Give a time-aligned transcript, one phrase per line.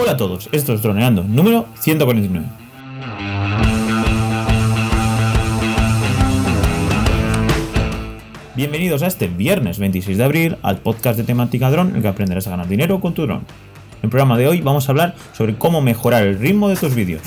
[0.00, 2.46] Hola a todos, esto es Droneando, número 149.
[8.54, 12.08] Bienvenidos a este viernes 26 de abril al podcast de temática dron en el que
[12.08, 13.38] aprenderás a ganar dinero con tu dron.
[13.38, 16.94] En el programa de hoy vamos a hablar sobre cómo mejorar el ritmo de tus
[16.94, 17.22] vídeos.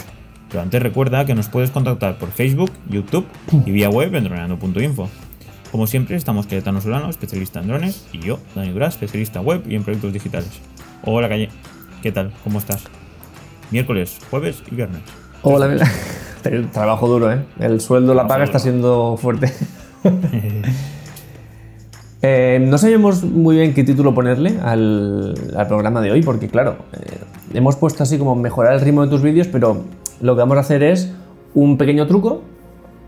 [0.47, 3.25] Pero antes recuerda que nos puedes contactar por Facebook, YouTube
[3.65, 5.09] y vía web en droneando.info.
[5.73, 9.75] Como siempre, estamos Cayetano Solano, especialista en drones, y yo, Dani Duras, especialista web y
[9.75, 10.61] en proyectos digitales.
[11.03, 11.49] Hola, Calle.
[12.01, 12.31] ¿Qué tal?
[12.43, 12.83] ¿Cómo estás?
[13.69, 15.01] Miércoles, jueves y viernes.
[15.43, 15.85] Hola, mira.
[16.43, 17.45] El trabajo duro, ¿eh?
[17.59, 19.53] El sueldo, la paga está siendo fuerte.
[22.23, 25.33] Eh, no sabemos muy bien qué título ponerle al,
[25.67, 27.17] programa de hoy, porque claro, eh,
[27.55, 29.85] hemos puesto así como mejorar el ritmo de tus vídeos, pero
[30.21, 31.11] lo que vamos a hacer es
[31.55, 32.43] un pequeño truco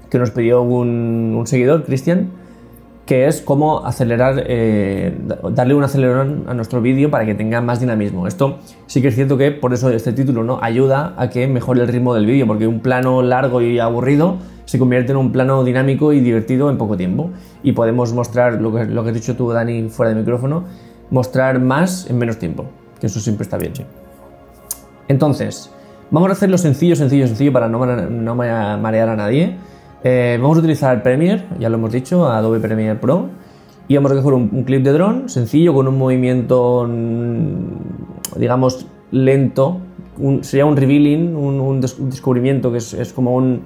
[0.10, 2.32] que nos pidió un, un seguidor, Cristian,
[3.06, 5.14] que es cómo acelerar, eh,
[5.52, 8.28] darle un acelerón a nuestro vídeo para que tenga más dinamismo.
[8.28, 10.60] Esto sí que es cierto que por eso este título ¿no?
[10.62, 14.80] ayuda a que mejore el ritmo del vídeo, porque un plano largo y aburrido se
[14.80, 17.32] convierte en un plano dinámico y divertido en poco tiempo.
[17.62, 20.64] Y podemos mostrar lo que, lo que has dicho tú, Dani, fuera de micrófono,
[21.10, 22.66] mostrar más en menos tiempo,
[23.02, 23.74] que eso siempre está bien.
[25.10, 25.70] Entonces,
[26.10, 29.58] vamos a hacerlo sencillo, sencillo, sencillo para no, no marear a nadie.
[30.04, 33.30] Eh, vamos a utilizar Premiere, ya lo hemos dicho, Adobe Premiere Pro.
[33.88, 39.80] Y vamos a coger un, clip de dron sencillo con un movimiento, mm, digamos, lento.
[40.42, 43.62] sería un revealing, un, descubrimiento que es, como un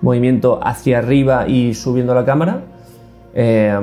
[0.00, 2.62] movimiento hacia arriba y subiendo la cámara.
[3.34, 3.78] Eh,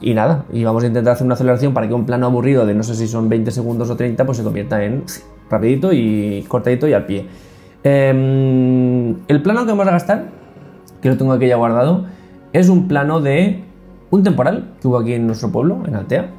[0.00, 2.74] y nada, y vamos a intentar hacer una aceleración para que un plano aburrido de
[2.74, 5.04] no sé si son 20 segundos o 30, pues se convierta en
[5.50, 7.26] rapidito y cortadito y al pie.
[7.84, 10.41] Eh, el plano que vamos a gastar
[11.02, 12.06] que lo tengo aquí ya guardado,
[12.52, 13.64] es un plano de
[14.10, 16.30] un temporal que hubo aquí en nuestro pueblo, en Altea,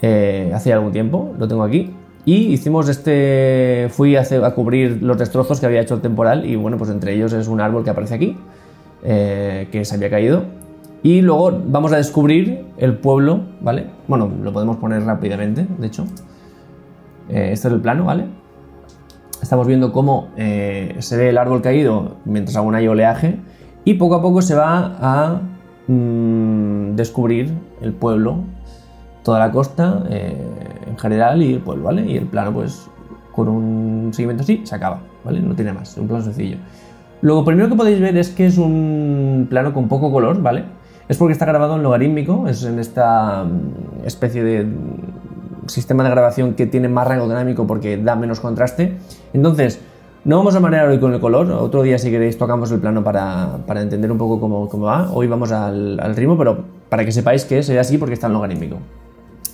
[0.00, 1.92] eh, hace algún tiempo, lo tengo aquí.
[2.24, 6.78] Y hicimos este, fui a, cubrir los destrozos que había hecho el temporal y bueno,
[6.78, 8.36] pues entre ellos es un árbol que aparece aquí,
[9.02, 10.44] eh, que se había caído.
[11.02, 13.86] Y luego vamos a descubrir el pueblo, ¿vale?
[14.06, 16.04] Bueno, lo podemos poner rápidamente, de hecho.
[17.28, 18.26] Eh, este es el plano, ¿vale?
[19.42, 23.38] Estamos viendo cómo se ve el árbol caído mientras aún hay oleaje
[23.84, 25.40] y poco a poco se va a
[25.86, 28.44] mm, descubrir el pueblo,
[29.22, 30.36] toda la costa eh,
[30.86, 32.06] en general y el pueblo, ¿vale?
[32.06, 32.88] Y el plano, pues,
[33.32, 35.40] con un seguimiento así, se acaba, ¿vale?
[35.40, 36.56] No tiene más, es un plano sencillo.
[37.22, 40.64] Lo primero que podéis ver es que es un plano con poco color, ¿vale?
[41.08, 46.10] Es porque está grabado en logarítmico, es en esta mm, especie de mm, sistema de
[46.10, 48.96] grabación que tiene más rango dinámico porque da menos contraste.
[49.32, 49.80] Entonces,
[50.24, 53.02] no vamos a marear hoy con el color, otro día si queréis tocamos el plano
[53.02, 55.10] para, entender un poco cómo, va.
[55.12, 58.34] Hoy vamos al, ritmo, pero para que sepáis que se ve así porque está en
[58.34, 58.76] logarítmico.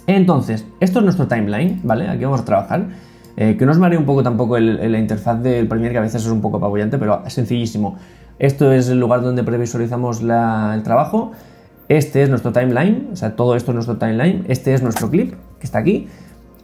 [0.09, 2.09] Entonces, esto es nuestro timeline, ¿vale?
[2.09, 2.89] Aquí vamos a trabajar.
[3.37, 6.25] Eh, que no os maree un poco tampoco la interfaz del Premiere, que a veces
[6.25, 7.97] es un poco apabullante, pero es sencillísimo.
[8.39, 11.33] Esto es el lugar donde previsualizamos el trabajo.
[11.89, 14.45] Este es nuestro timeline, o sea, todo esto es nuestro timeline.
[14.49, 16.09] Este es nuestro clip, que está aquí.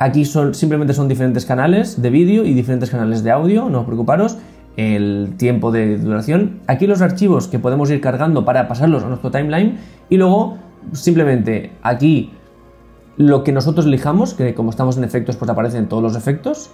[0.03, 3.87] Aquí son, simplemente son diferentes canales de vídeo y diferentes canales de audio, no os
[3.87, 4.37] preocuparos.
[4.77, 6.59] El tiempo de duración.
[6.67, 9.79] Aquí los archivos que podemos ir cargando para pasarlos a nuestro timeline.
[10.09, 10.59] Y luego,
[10.91, 12.33] simplemente aquí
[13.17, 16.73] lo que nosotros elijamos, que como estamos en efectos, pues aparecen todos los efectos.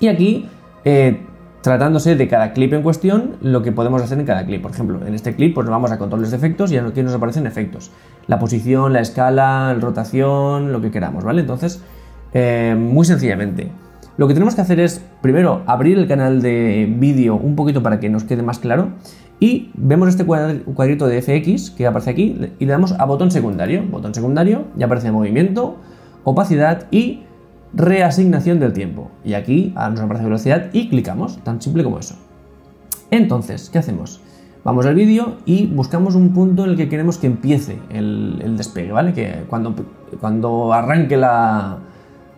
[0.00, 0.48] Y aquí,
[0.84, 1.20] eh,
[1.62, 4.62] tratándose de cada clip en cuestión, lo que podemos hacer en cada clip.
[4.62, 7.14] Por ejemplo, en este clip, pues nos vamos a controles de efectos y aquí nos
[7.14, 7.92] aparecen efectos.
[8.26, 11.42] La posición, la escala, la rotación, lo que queramos, ¿vale?
[11.42, 11.84] Entonces,
[12.32, 13.70] eh, muy sencillamente,
[14.18, 18.00] lo que tenemos que hacer es, primero, abrir el canal de vídeo un poquito para
[18.00, 18.88] que nos quede más claro.
[19.38, 23.84] Y vemos este cuadrito de FX que aparece aquí y le damos a botón secundario.
[23.88, 25.76] Botón secundario, ya aparece movimiento,
[26.24, 27.22] opacidad y
[27.72, 29.12] reasignación del tiempo.
[29.24, 32.16] Y aquí nos aparece velocidad y clicamos, tan simple como eso.
[33.12, 34.20] Entonces, ¿qué hacemos?
[34.64, 38.90] Vamos al vídeo y buscamos un punto en el que queremos que empiece el, despegue,
[38.90, 39.12] ¿vale?
[39.12, 39.76] Que cuando,
[40.20, 41.78] cuando arranque la,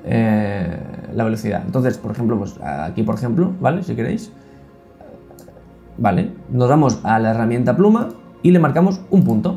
[0.05, 0.79] eh,
[1.15, 1.63] la velocidad.
[1.65, 3.83] Entonces, por ejemplo, pues aquí, por ejemplo, ¿vale?
[3.83, 4.33] Si queréis.
[5.99, 8.09] Vale, nos vamos a la herramienta pluma
[8.43, 9.57] y le marcamos un punto.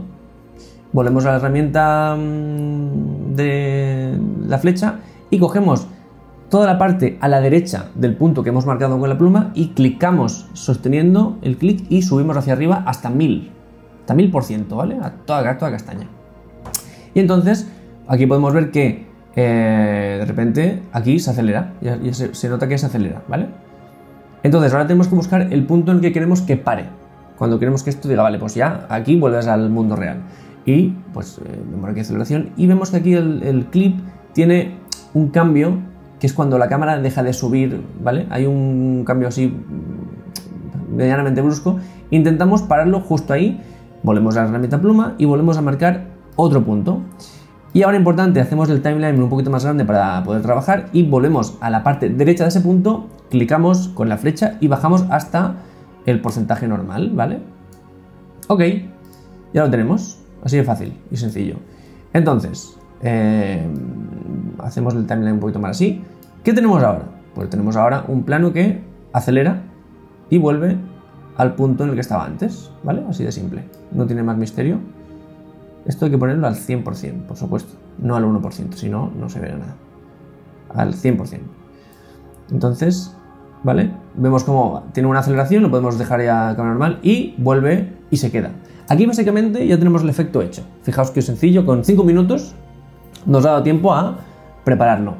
[0.92, 5.00] Volvemos a la herramienta mm, de la flecha
[5.30, 5.88] y cogemos
[6.50, 9.70] toda la parte a la derecha del punto que hemos marcado con la pluma y
[9.70, 13.50] clicamos sosteniendo el clic y subimos hacia arriba hasta 1000,
[14.02, 15.00] hasta 1000%, ¿vale?
[15.02, 16.08] A toda, toda castaña.
[17.16, 17.68] Y entonces
[18.08, 22.86] aquí podemos ver que eh, de repente aquí se acelera, ya, se, nota que se
[22.86, 23.48] acelera, ¿vale?
[24.44, 26.86] Entonces ahora tenemos que buscar el punto en el que queremos que pare.
[27.38, 30.18] Cuando queremos que esto diga, vale, pues ya aquí vuelves al mundo real.
[30.66, 34.00] Y pues eh, vemos aquí aceleración y vemos que aquí el, clip
[34.34, 34.78] tiene
[35.14, 35.80] un cambio
[36.20, 38.28] que es cuando la cámara deja de subir, ¿vale?
[38.30, 39.54] Hay un cambio así
[40.90, 41.80] medianamente brusco.
[42.12, 43.60] Intentamos pararlo justo ahí,
[44.04, 47.02] volvemos a la herramienta pluma y volvemos a marcar otro punto.
[47.76, 51.58] Y ahora importante, hacemos el timeline un poquito más grande para poder trabajar y volvemos
[51.60, 55.56] a la parte derecha de ese punto, clicamos con la flecha y bajamos hasta
[56.06, 57.40] el porcentaje normal, ¿vale?
[58.48, 58.62] Ok,
[59.56, 61.56] ya lo tenemos, así de fácil y sencillo.
[62.14, 63.68] Entonces, eh,
[64.60, 66.04] hacemos el timeline un poquito más así.
[66.44, 67.06] ¿Qué tenemos ahora?
[67.34, 68.82] Pues tenemos ahora un plano que
[69.14, 69.64] acelera
[70.30, 70.78] y vuelve
[71.38, 73.04] al punto en el que estaba antes, ¿vale?
[73.10, 74.78] Así de simple, no tiene más misterio.
[75.86, 79.40] Esto hay que ponerlo al 100%, por supuesto, no al 1%, si no, no se
[79.40, 79.76] verá nada.
[80.74, 81.40] Al 100%.
[82.52, 83.16] Entonces,
[83.64, 83.92] ¿vale?
[84.16, 88.32] Vemos cómo tiene una aceleración, lo podemos dejar ya cámara normal y vuelve y se
[88.32, 88.52] queda.
[88.88, 90.64] Aquí básicamente ya tenemos el efecto hecho.
[90.84, 92.56] Fijaos que sencillo, con 5 minutos
[93.26, 94.18] nos ha dado tiempo a
[94.64, 95.16] prepararlo.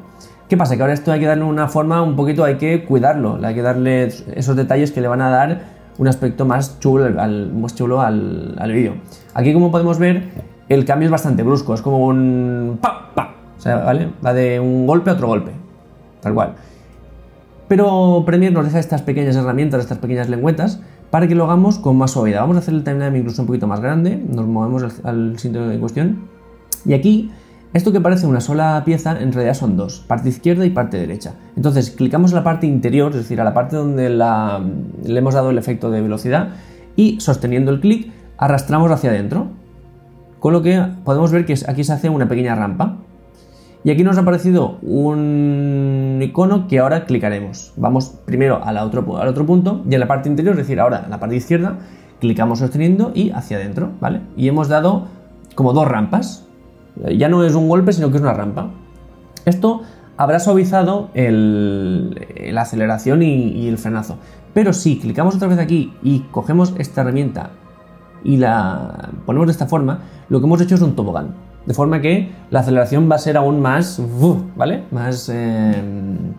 [0.48, 0.76] ¿Qué pasa?
[0.76, 3.62] Que ahora esto hay que darle una forma un poquito, hay que cuidarlo, hay que
[3.62, 7.08] darle esos detalles que le van a dar un aspecto más chulo
[7.54, 8.94] más chulo al, al vídeo.
[9.32, 10.24] Aquí como podemos ver,
[10.68, 14.10] el cambio es bastante brusco, es como un pa, pa, o sea, ¿vale?
[14.24, 15.52] Va de un golpe a otro golpe,
[16.20, 16.54] tal cual.
[17.68, 20.80] Pero Premiere nos deja estas pequeñas herramientas, estas pequeñas lengüetas,
[21.10, 22.40] para que lo hagamos con más suavidad.
[22.40, 25.70] Vamos a hacer el timeline incluso un poquito más grande, nos movemos al, al sitio
[25.70, 26.28] en cuestión,
[26.84, 27.30] y aquí
[27.74, 31.34] esto que parece una sola pieza en realidad son dos, parte izquierda y parte derecha.
[31.56, 35.50] Entonces clicamos en la parte interior, es decir, a la parte donde le hemos dado
[35.50, 36.50] el efecto de velocidad
[36.94, 39.48] y sosteniendo el clic arrastramos hacia adentro.
[40.44, 42.98] Con lo que podemos ver que aquí se hace una pequeña rampa.
[43.82, 47.72] Y aquí nos ha aparecido un icono que ahora clicaremos.
[47.78, 51.00] Vamos primero al otro, al otro punto y en la parte interior, es decir, ahora
[51.02, 51.78] en la parte izquierda,
[52.20, 54.20] clicamos sosteniendo y hacia adentro, ¿vale?
[54.36, 55.06] Y hemos dado
[55.54, 56.46] como dos rampas.
[57.16, 58.68] Ya no es un golpe, sino que es una rampa.
[59.46, 59.80] Esto
[60.18, 64.18] habrá suavizado la aceleración y, y el frenazo.
[64.52, 67.52] Pero si clicamos otra vez aquí y cogemos esta herramienta
[68.24, 71.34] y la ponemos de esta forma, lo que hemos hecho es un tobogán.
[71.66, 74.00] De forma que la aceleración va a ser aún más,
[74.56, 74.84] ¿vale?
[74.90, 75.82] Más eh,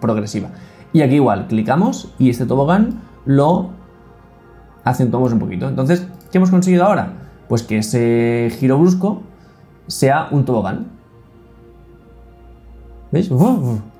[0.01, 0.49] progresiva.
[0.93, 3.69] Y aquí igual, clicamos y este tobogán lo
[4.83, 5.67] acentuamos un poquito.
[5.67, 7.13] Entonces, ¿qué hemos conseguido ahora?
[7.49, 9.21] Pues que ese giro brusco
[9.87, 10.87] sea un tobogán.
[13.11, 13.31] ¿Veis?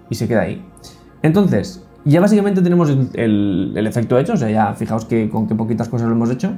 [0.10, 0.64] Y se queda ahí.
[1.22, 5.56] Entonces, ya básicamente tenemos el, el efecto hecho, o sea, ya fijaos que con qué
[5.56, 6.52] poquitas cosas lo hemos hecho.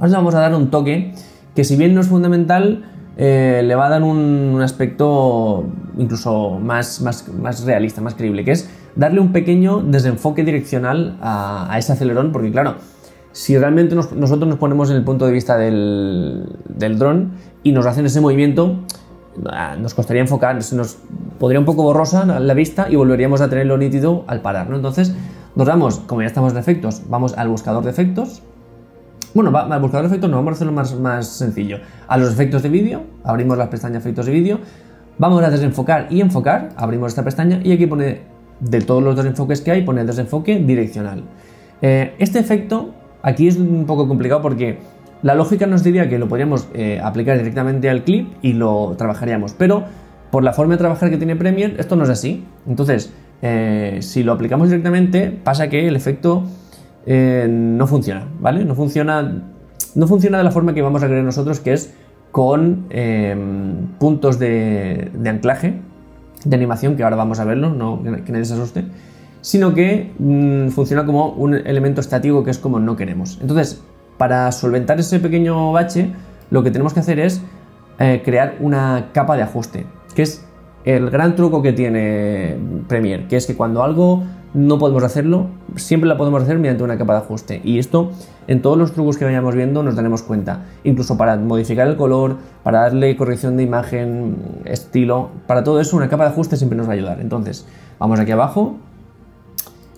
[0.00, 1.12] Ahora vamos a dar un toque
[1.54, 2.84] que si bien no es fundamental,
[3.18, 5.66] eh, le va a dar un, aspecto
[5.98, 11.76] incluso más, más, más, realista, más creíble, que es darle un pequeño desenfoque direccional a,
[11.78, 12.76] ese acelerón, porque claro,
[13.32, 17.32] si realmente nosotros nos ponemos en el punto de vista del, del dron
[17.62, 18.76] y nos hacen ese movimiento,
[19.50, 20.96] ah, nos costaría enfocar, se nos
[21.38, 24.76] podría un poco borrosa la vista y volveríamos a tenerlo nítido al parar, ¿no?
[24.76, 25.14] Entonces,
[25.56, 28.42] nos vamos, como ya estamos en efectos, vamos al buscador de efectos,
[29.34, 31.78] bueno, va, al buscador de efectos no, vamos a hacerlo más, más sencillo.
[32.08, 34.60] A los efectos de vídeo, abrimos las pestañas efectos de vídeo,
[35.18, 38.22] vamos a desenfocar y enfocar, abrimos esta pestaña y aquí pone,
[38.60, 41.22] de todos los desenfoques que hay, pone desenfoque direccional.
[41.82, 42.90] Eh, este efecto
[43.22, 44.78] aquí es un poco complicado porque
[45.22, 49.54] la lógica nos diría que lo podríamos eh, aplicar directamente al clip y lo trabajaríamos,
[49.54, 49.84] pero
[50.30, 52.44] por la forma de trabajar que tiene Premiere, esto no es así.
[52.66, 53.12] Entonces,
[53.42, 56.44] eh, si lo aplicamos directamente, pasa que el efecto
[57.12, 58.64] eh, no funciona, ¿vale?
[58.64, 59.42] No funciona,
[59.96, 61.92] no funciona de la forma que vamos a querer nosotros, que es
[62.30, 65.80] con em, puntos de, anclaje,
[66.44, 68.84] de animación, que ahora vamos a verlo, no, que nadie se asuste,
[69.40, 73.38] sino que mm, funciona como un elemento estático que es como no queremos.
[73.40, 73.82] Entonces,
[74.16, 76.12] para solventar ese pequeño bache,
[76.50, 77.42] lo que tenemos que hacer es
[77.98, 80.46] eh, crear una capa de ajuste, que es
[80.84, 86.08] el gran truco que tiene Premiere, que es que cuando algo no podemos hacerlo, siempre
[86.08, 87.60] la podemos hacer mediante una capa de ajuste.
[87.64, 88.10] Y esto
[88.48, 90.64] en todos los trucos que vayamos viendo nos daremos cuenta.
[90.82, 96.08] Incluso para modificar el color, para darle corrección de imagen, estilo, para todo eso una
[96.08, 97.20] capa de ajuste siempre nos va a ayudar.
[97.20, 97.66] Entonces,
[97.98, 98.76] vamos aquí abajo,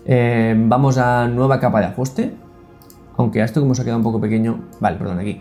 [0.04, 2.34] eh, vamos a nueva capa de ajuste,
[3.16, 5.40] aunque a esto como se ha quedado un poco pequeño, vale, perdón, aquí.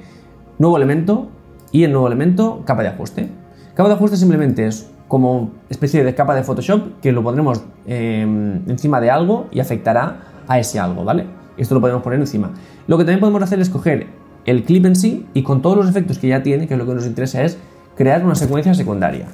[0.57, 1.27] Nuevo elemento
[1.71, 3.29] y el nuevo elemento, capa de ajuste.
[3.73, 8.61] Capa de ajuste simplemente es como especie de capa de Photoshop que lo pondremos em,
[8.69, 11.25] encima de algo y afectará a ese algo, ¿vale?
[11.57, 12.51] Esto lo podemos poner encima.
[12.87, 14.07] Lo que también podemos hacer es coger
[14.45, 16.85] el clip en sí y con todos los efectos que ya tiene, que es lo
[16.85, 17.57] que nos interesa, es
[17.97, 19.25] crear una secuencia secundaria.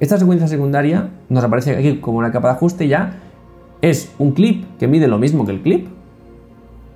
[0.00, 3.20] Esta secuencia secundaria nos aparece aquí como una capa de ajuste ya
[3.82, 5.86] es un clip que mide lo mismo que el clip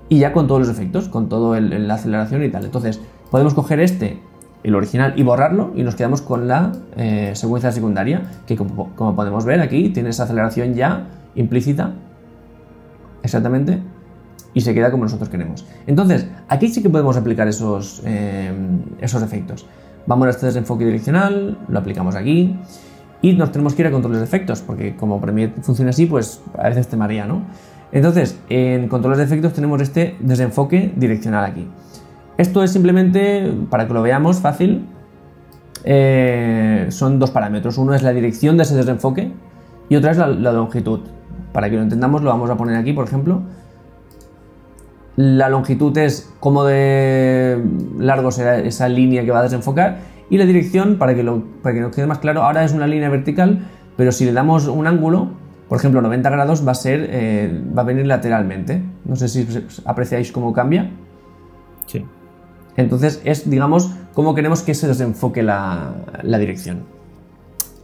[0.09, 2.65] y ya con todos los efectos, con toda la aceleración y tal.
[2.65, 3.01] Entonces
[3.31, 4.19] podemos coger este
[4.65, 9.45] el original y borrarlo y nos quedamos con la eh, secuencia secundaria que como, podemos
[9.45, 11.07] ver aquí tiene esa aceleración ya
[11.37, 11.93] implícita,
[13.23, 13.81] exactamente,
[14.55, 15.67] y se queda como nosotros queremos.
[15.87, 18.53] Entonces, aquí sí que podemos aplicar esos, eh,
[19.01, 19.67] esos efectos.
[20.07, 22.57] Vamos a este desenfoque direccional, lo aplicamos aquí,
[23.21, 26.41] y nos tenemos que ir a controles de efectos, porque como Premiere funciona así, pues
[26.57, 27.43] a veces te maría, ¿no?
[27.91, 31.67] Entonces, en controles de efectos tenemos este desenfoque direccional aquí.
[32.37, 34.87] Esto es simplemente, para que lo veamos fácil,
[35.85, 37.79] eh, son dos parámetros.
[37.79, 39.33] Uno es la dirección de ese desenfoque
[39.89, 41.01] y otra es la, longitud.
[41.53, 43.43] Para que lo entendamos, lo vamos a poner aquí, por ejemplo.
[45.17, 47.63] La longitud es cómo de
[47.99, 49.99] largo será esa línea que va a desenfocar
[50.29, 51.23] y la dirección, para que,
[51.63, 54.67] para que nos quede más claro, ahora es una línea vertical, pero si le damos
[54.67, 55.29] un ángulo,
[55.69, 58.83] por ejemplo 90 grados, va a, ser, eh, va a venir lateralmente.
[59.05, 59.47] No sé si
[59.85, 60.91] apreciáis cómo cambia.
[61.87, 62.05] Sí.
[62.77, 66.83] Entonces es, digamos, cómo queremos que se desenfoque la, la dirección.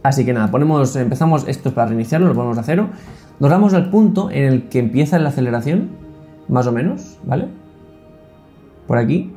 [0.03, 2.89] Así que nada, ponemos, empezamos esto para reiniciarlo, lo ponemos a cero.
[3.39, 5.89] Nos vamos al punto en el que empieza la aceleración,
[6.47, 7.47] más o menos, ¿vale?
[8.87, 9.33] Por aquí.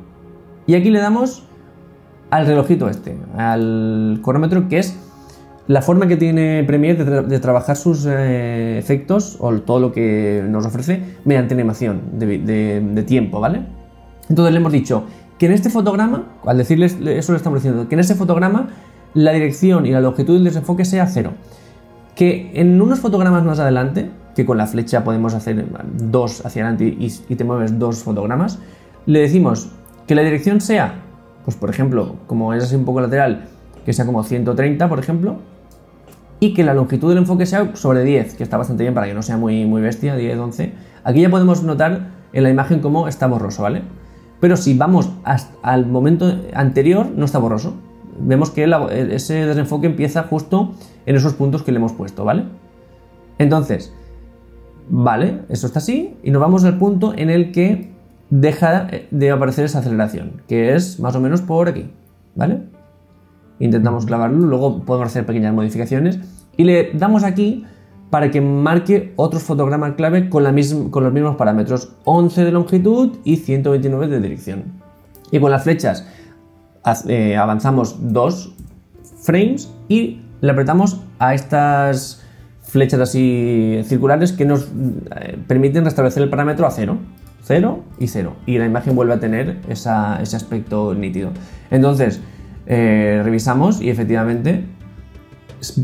[0.67, 1.43] Y aquí le damos
[2.31, 4.97] al relojito este, al cronómetro, que es
[5.67, 10.65] la forma que tiene Premiere de, trabajar sus eh, efectos o todo lo que nos
[10.65, 13.65] ofrece mediante animación de, tiempo, ¿vale?
[14.29, 15.05] Entonces le hemos dicho
[15.37, 18.69] que en este fotograma, al decirles eso le estamos diciendo, que en este fotograma
[19.13, 21.31] la dirección y la longitud del desenfoque sea cero.
[22.15, 25.65] Que en unos fotogramas más adelante, que con la flecha podemos hacer
[25.97, 28.59] dos hacia adelante y, te mueves dos fotogramas,
[29.05, 29.71] le decimos
[30.07, 31.01] que la dirección sea,
[31.43, 33.47] pues por ejemplo, como es así un poco lateral,
[33.85, 35.37] que sea como 130, por ejemplo,
[36.39, 39.13] y que la longitud del enfoque sea sobre 10, que está bastante bien para que
[39.13, 40.73] no sea muy, muy bestia, 10, 11.
[41.03, 43.83] Aquí ya podemos notar en la imagen cómo está borroso, ¿vale?
[44.45, 45.09] Pero si vamos
[45.63, 47.73] al momento anterior, no está borroso.
[48.19, 48.71] Vemos que
[49.09, 50.73] ese desenfoque empieza justo
[51.07, 52.43] en esos puntos que le hemos puesto, ¿vale?
[53.39, 53.91] Entonces,
[54.87, 57.91] vale, eso está así, y nos vamos al punto en el que
[58.29, 61.89] deja de aparecer esa aceleración, que es más o menos por aquí,
[62.35, 62.59] ¿vale?
[63.57, 66.19] Intentamos clavarlo, luego podemos hacer pequeñas modificaciones
[66.55, 67.65] y le damos aquí
[68.09, 70.53] para que marque otros fotogramas clave con, la
[70.91, 74.63] con los mismos parámetros, 11 de longitud y 129 de dirección.
[75.31, 76.07] Y con las flechas
[77.07, 78.53] eh, avanzamos dos
[79.23, 82.23] frames y le apretamos a estas
[82.61, 84.65] flechas así circulares que nos
[85.15, 86.97] eh, permiten restablecer el parámetro a 0.
[87.43, 88.35] 0 y 0.
[88.45, 91.31] Y la imagen vuelve a tener ese aspecto nítido.
[91.69, 92.19] Entonces,
[92.65, 94.65] eh, revisamos y efectivamente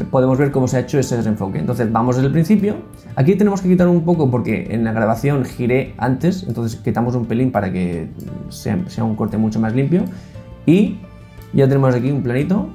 [0.09, 1.59] podemos ver cómo se ha hecho ese desenfoque.
[1.59, 2.75] Entonces vamos desde el principio.
[3.15, 7.25] Aquí tenemos que quitar un poco porque en la grabación giré antes, entonces quitamos un
[7.25, 8.09] pelín para que
[8.49, 10.03] sea, un corte mucho más limpio.
[10.65, 10.99] Y
[11.53, 12.69] ya tenemos aquí un planito.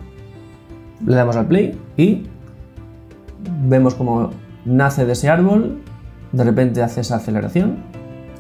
[1.05, 2.27] Le damos al play y
[3.67, 4.31] vemos cómo
[4.65, 5.83] nace de ese árbol.
[6.33, 7.79] De repente hace esa aceleración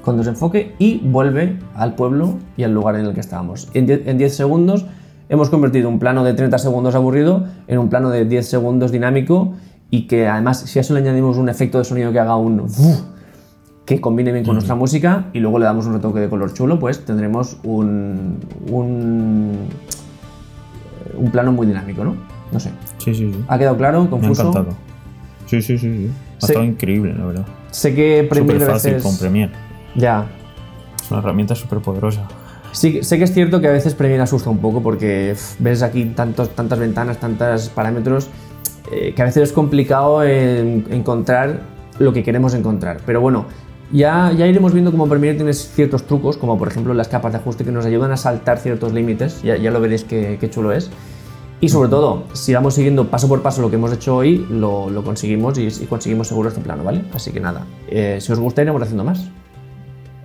[0.02, 3.68] con desenfoque y vuelve al pueblo y al lugar en el que estábamos.
[3.74, 4.86] En 10 segundos
[5.28, 9.54] hemos convertido un plano de 30 segundos aburrido en un plano de 10 segundos dinámico
[9.90, 12.66] y que además si a eso le añadimos un efecto de sonido que haga un
[13.84, 16.78] que combine bien con nuestra música y luego le damos un retoque de color chulo,
[16.80, 19.58] pues tendremos un, un,
[21.16, 22.16] un plano muy dinámico, ¿no?
[22.50, 22.70] No sé.
[22.98, 23.44] Sí, sí, sí.
[23.46, 24.10] ¿Ha quedado claro?
[24.10, 24.42] ¿Confuso?
[24.42, 24.76] Me ha encantado.
[25.46, 25.96] Sí, sí, sí.
[25.96, 26.10] sí.
[26.42, 27.46] Ha estado increíble, la verdad.
[27.70, 29.52] Sé que Premiere Súper fácil con Premiere.
[29.94, 30.26] Ya.
[31.00, 32.26] Es una herramienta súper poderosa.
[32.76, 36.04] Sí, sé que es cierto que a veces Premiere asusta un poco porque ves aquí
[36.14, 38.28] tantos, tantas ventanas, tantos parámetros,
[38.92, 41.62] eh, que a veces es complicado encontrar
[41.98, 42.98] lo que queremos encontrar.
[43.06, 43.46] Pero bueno,
[43.90, 47.38] ya, ya iremos viendo cómo Premiere tiene ciertos trucos, como por ejemplo las capas de
[47.38, 50.90] ajuste que nos ayudan a saltar ciertos límites, ya, ya, lo veréis qué, chulo es.
[51.62, 55.02] Y sobre todo, si vamos siguiendo paso por paso lo que hemos hecho hoy, lo,
[55.02, 57.04] conseguimos y, conseguimos seguro este plano, ¿vale?
[57.14, 59.30] Así que nada, eh, si os gusta iremos haciendo más.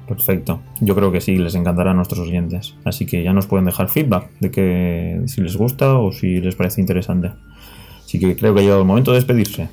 [0.07, 0.59] Perfecto.
[0.79, 2.75] Yo creo que sí, les encantará a nuestros oyentes.
[2.83, 6.55] Así que ya nos pueden dejar feedback de que si les gusta o si les
[6.55, 7.31] parece interesante.
[8.03, 9.69] Así que creo que ha llegado el momento de despedirse.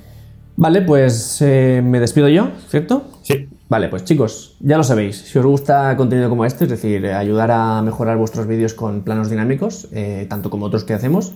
[0.57, 3.05] Vale, pues eh, me despido yo, ¿cierto?
[3.23, 3.49] Sí.
[3.69, 5.17] Vale, pues chicos, ya lo sabéis.
[5.17, 9.29] Si os gusta contenido como este, es decir, ayudar a mejorar vuestros vídeos con planos
[9.29, 11.35] dinámicos, eh, tanto como otros que hacemos,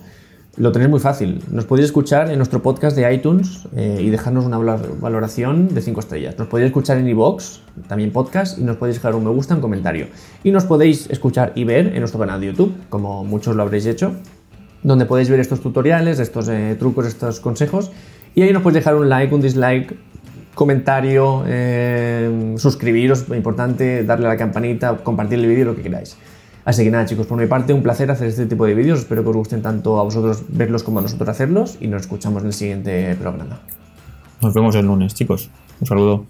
[0.55, 1.41] lo tenéis muy fácil.
[1.49, 5.99] Nos podéis escuchar en nuestro podcast de iTunes eh, y dejarnos una valoración de 5
[5.99, 6.35] estrellas.
[6.37, 9.61] Nos podéis escuchar en iVoox, también podcast, y nos podéis dejar un me gusta, un
[9.61, 10.07] comentario.
[10.43, 13.87] Y nos podéis escuchar y ver en nuestro canal de YouTube, como muchos lo habréis
[13.87, 14.13] hecho,
[14.83, 17.91] donde podéis ver estos tutoriales, estos eh, trucos, estos consejos.
[18.35, 19.95] Y ahí nos podéis dejar un like, un dislike,
[20.53, 26.15] comentario, eh, suscribiros, importante, darle a la campanita, compartir el vídeo, lo que queráis.
[26.65, 29.23] Así que nada chicos, por mi parte un placer hacer este tipo de vídeos, espero
[29.23, 32.47] que os gusten tanto a vosotros verlos como a nosotros hacerlos y nos escuchamos en
[32.47, 33.59] el siguiente programa.
[34.41, 35.49] Nos vemos el lunes chicos.
[35.81, 36.25] Un saludo.